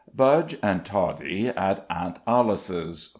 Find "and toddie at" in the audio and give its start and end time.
0.63-1.85